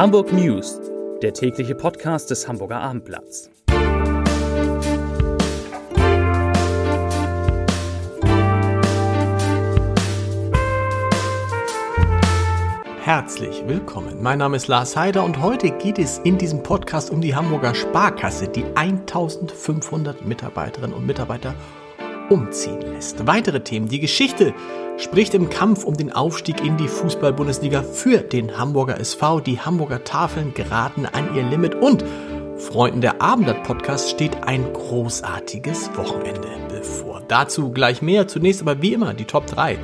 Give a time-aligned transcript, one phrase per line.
[0.00, 0.80] Hamburg News,
[1.20, 3.50] der tägliche Podcast des Hamburger Abendblatts.
[13.02, 14.22] Herzlich willkommen.
[14.22, 17.74] Mein Name ist Lars Heider und heute geht es in diesem Podcast um die Hamburger
[17.74, 21.54] Sparkasse, die 1500 Mitarbeiterinnen und Mitarbeiter
[22.30, 23.26] umziehen lässt.
[23.26, 23.88] Weitere Themen.
[23.88, 24.54] Die Geschichte
[24.96, 29.40] spricht im Kampf um den Aufstieg in die Fußball-Bundesliga für den Hamburger SV.
[29.40, 32.04] Die Hamburger Tafeln geraten an ihr Limit und
[32.56, 37.22] Freunden der Abendblatt-Podcast steht ein großartiges Wochenende bevor.
[37.28, 38.28] Dazu gleich mehr.
[38.28, 39.78] Zunächst aber wie immer die Top 3.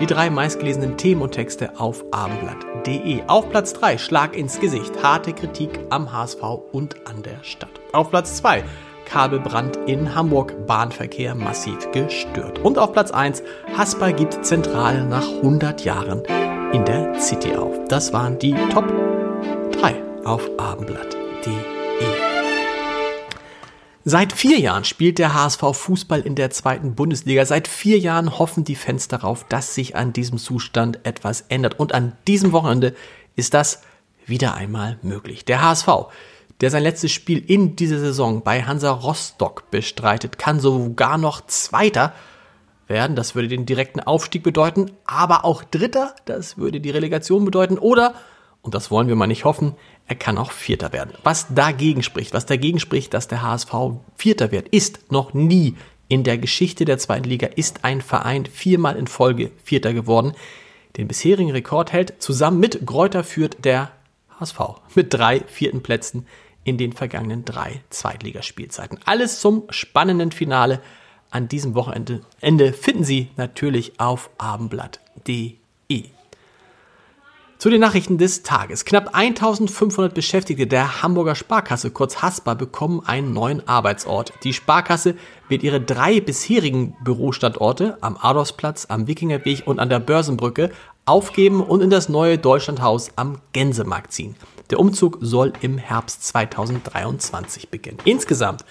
[0.00, 3.22] Die drei meistgelesenen Themen und Texte auf abendblatt.de.
[3.26, 5.02] Auf Platz 3 Schlag ins Gesicht.
[5.02, 7.80] Harte Kritik am HSV und an der Stadt.
[7.92, 8.64] Auf Platz 2
[9.10, 12.60] Kabelbrand in Hamburg, Bahnverkehr massiv gestört.
[12.60, 13.42] Und auf Platz 1,
[13.76, 16.22] Haspa gibt Zentrale nach 100 Jahren
[16.72, 17.74] in der City auf.
[17.88, 18.86] Das waren die Top
[19.72, 21.52] 3 auf abendblatt.de.
[24.04, 27.44] Seit vier Jahren spielt der HSV Fußball in der zweiten Bundesliga.
[27.44, 31.80] Seit vier Jahren hoffen die Fans darauf, dass sich an diesem Zustand etwas ändert.
[31.80, 32.94] Und an diesem Wochenende
[33.34, 33.82] ist das
[34.24, 35.44] wieder einmal möglich.
[35.44, 35.88] Der HSV
[36.60, 42.12] der sein letztes Spiel in dieser Saison bei Hansa Rostock bestreitet, kann sogar noch Zweiter
[42.86, 43.16] werden.
[43.16, 47.78] Das würde den direkten Aufstieg bedeuten, aber auch Dritter, das würde die Relegation bedeuten.
[47.78, 48.14] Oder,
[48.62, 49.74] und das wollen wir mal nicht hoffen,
[50.06, 51.14] er kann auch Vierter werden.
[51.22, 53.72] Was dagegen spricht, was dagegen spricht, dass der HSV
[54.16, 55.76] Vierter wird, ist noch nie
[56.08, 60.32] in der Geschichte der zweiten Liga ist ein Verein viermal in Folge Vierter geworden.
[60.96, 63.92] Den bisherigen Rekord hält zusammen mit Gräuter führt der
[64.40, 64.58] HSV
[64.96, 66.26] mit drei vierten Plätzen
[66.70, 69.00] in den vergangenen drei Zweitligaspielzeiten.
[69.04, 70.80] Alles zum spannenden Finale
[71.28, 75.59] an diesem Wochenende Ende finden Sie natürlich auf abendblatt.de.
[77.60, 78.86] Zu den Nachrichten des Tages.
[78.86, 84.32] Knapp 1500 Beschäftigte der Hamburger Sparkasse, kurz HASPA, bekommen einen neuen Arbeitsort.
[84.44, 85.14] Die Sparkasse
[85.50, 90.70] wird ihre drei bisherigen Bürostandorte am Adolfsplatz, am Wikingerweg und an der Börsenbrücke
[91.04, 94.36] aufgeben und in das neue Deutschlandhaus am Gänsemarkt ziehen.
[94.70, 97.98] Der Umzug soll im Herbst 2023 beginnen.
[98.04, 98.64] Insgesamt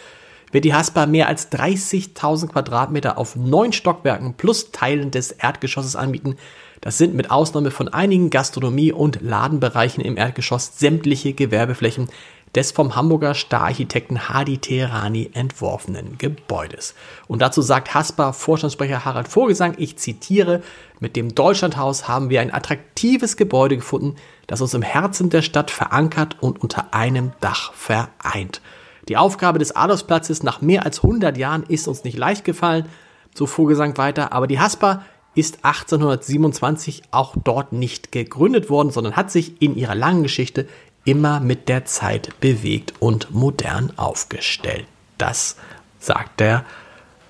[0.52, 6.36] wird die Haspa mehr als 30.000 Quadratmeter auf neun Stockwerken plus Teilen des Erdgeschosses anbieten.
[6.82, 12.08] Das sind mit Ausnahme von einigen Gastronomie- und Ladenbereichen im Erdgeschoss sämtliche Gewerbeflächen
[12.56, 16.96] des vom Hamburger Stararchitekten Hadi Teherani entworfenen Gebäudes.
[17.28, 20.64] Und dazu sagt Haspa-Vorstandssprecher Harald Vogelsang, ich zitiere,
[21.00, 24.16] mit dem Deutschlandhaus haben wir ein attraktives Gebäude gefunden,
[24.48, 28.62] das uns im Herzen der Stadt verankert und unter einem Dach vereint.
[29.10, 32.86] Die Aufgabe des Adolfsplatzes nach mehr als 100 Jahren ist uns nicht leicht gefallen,
[33.34, 35.04] so Vogelsang weiter, aber die Haspa
[35.34, 40.68] ist 1827 auch dort nicht gegründet worden, sondern hat sich in ihrer langen Geschichte
[41.06, 44.86] immer mit der Zeit bewegt und modern aufgestellt.
[45.18, 45.56] Das
[46.00, 46.66] sagt der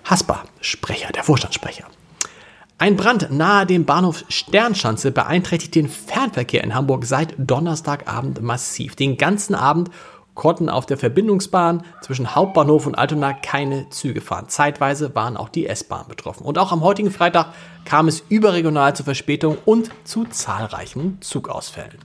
[0.03, 1.85] Haspa-Sprecher, der Vorstandssprecher.
[2.78, 8.95] Ein Brand nahe dem Bahnhof Sternschanze beeinträchtigt den Fernverkehr in Hamburg seit Donnerstagabend massiv.
[8.95, 9.91] Den ganzen Abend
[10.35, 14.47] konnten auf der Verbindungsbahn zwischen Hauptbahnhof und Altona keine Züge fahren.
[14.47, 16.45] Zeitweise waren auch die S-Bahn betroffen.
[16.45, 17.53] Und auch am heutigen Freitag
[17.85, 21.97] kam es überregional zu Verspätungen und zu zahlreichen Zugausfällen.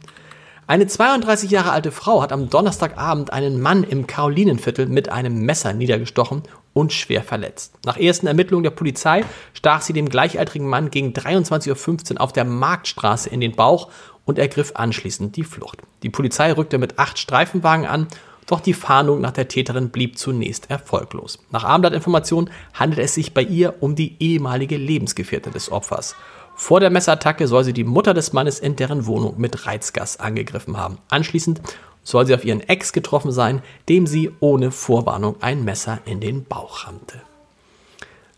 [0.66, 5.74] Eine 32 Jahre alte Frau hat am Donnerstagabend einen Mann im Karolinenviertel mit einem Messer
[5.74, 6.42] niedergestochen
[6.72, 7.74] und schwer verletzt.
[7.84, 12.46] Nach ersten Ermittlungen der Polizei stach sie dem gleichaltrigen Mann gegen 23.15 Uhr auf der
[12.46, 13.90] Marktstraße in den Bauch
[14.24, 15.82] und ergriff anschließend die Flucht.
[16.02, 18.08] Die Polizei rückte mit acht Streifenwagen an,
[18.46, 21.38] doch die Fahndung nach der Täterin blieb zunächst erfolglos.
[21.50, 26.14] Nach Abendblattinformationen handelt es sich bei ihr um die ehemalige Lebensgefährtin des Opfers.
[26.56, 30.76] Vor der Messerattacke soll sie die Mutter des Mannes in deren Wohnung mit Reizgas angegriffen
[30.76, 30.98] haben.
[31.08, 31.60] Anschließend
[32.04, 36.44] soll sie auf ihren Ex getroffen sein, dem sie ohne Vorwarnung ein Messer in den
[36.44, 37.20] Bauch rammte.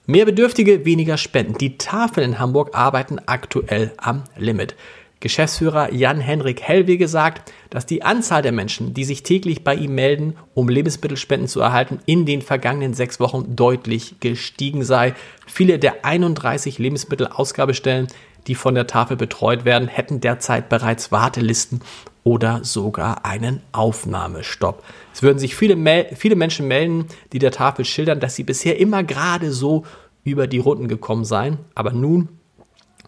[0.06, 1.59] Mehr Bedürftige, weniger Spenden.
[1.59, 4.76] Die Tafeln in Hamburg arbeiten aktuell am Limit.
[5.20, 10.36] Geschäftsführer Jan-Henrik Hellwege sagt, dass die Anzahl der Menschen, die sich täglich bei ihm melden,
[10.54, 15.14] um Lebensmittelspenden zu erhalten, in den vergangenen sechs Wochen deutlich gestiegen sei.
[15.46, 18.08] Viele der 31 Lebensmittelausgabestellen,
[18.46, 21.80] die von der Tafel betreut werden, hätten derzeit bereits Wartelisten
[22.22, 24.82] oder sogar einen Aufnahmestopp.
[25.14, 25.76] Es würden sich viele,
[26.14, 29.84] viele Menschen melden, die der Tafel schildern, dass sie bisher immer gerade so
[30.24, 32.28] über die Runden gekommen seien, aber nun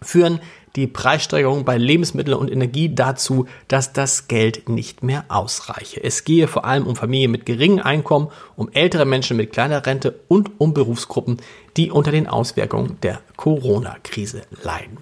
[0.00, 0.40] führen
[0.78, 6.02] die Preissteigerung bei Lebensmitteln und Energie dazu, dass das Geld nicht mehr ausreiche.
[6.02, 10.20] Es gehe vor allem um Familien mit geringem Einkommen, um ältere Menschen mit kleiner Rente
[10.28, 11.38] und um Berufsgruppen,
[11.76, 14.98] die unter den Auswirkungen der Corona-Krise leiden.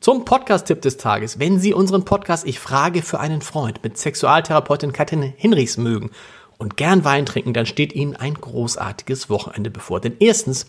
[0.00, 1.38] Zum Podcast-Tipp des Tages.
[1.38, 6.10] Wenn Sie unseren Podcast Ich frage für einen Freund mit Sexualtherapeutin Katrin Hinrichs mögen
[6.58, 10.00] und gern Wein trinken, dann steht Ihnen ein großartiges Wochenende bevor.
[10.00, 10.66] Denn erstens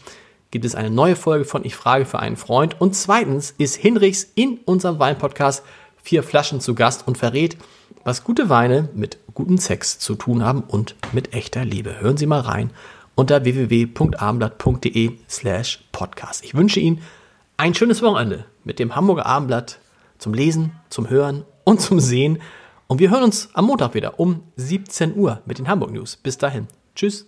[0.52, 4.28] gibt es eine neue Folge von Ich frage für einen Freund und zweitens ist Hinrichs
[4.36, 5.64] in unserem Weinpodcast
[6.02, 7.58] vier Flaschen zu Gast und verrät,
[8.04, 12.00] was gute Weine mit guten Sex zu tun haben und mit echter Liebe.
[12.00, 12.72] Hören Sie mal rein
[13.16, 16.44] unter www.abendblatt.de slash podcast.
[16.44, 17.02] Ich wünsche Ihnen
[17.58, 19.80] ein schönes Wochenende mit dem Hamburger Abendblatt
[20.20, 22.40] zum Lesen, zum Hören und zum Sehen.
[22.88, 26.16] Und wir hören uns am Montag wieder um 17 Uhr mit den Hamburg News.
[26.16, 26.68] Bis dahin.
[26.96, 27.28] Tschüss.